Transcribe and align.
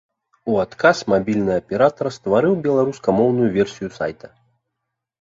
У 0.53 0.53
адказ 0.63 1.01
мабільны 1.13 1.53
аператар 1.61 2.11
стварыў 2.17 2.59
беларускамоўную 2.67 3.49
версію 3.63 3.87
сайта. 4.03 4.37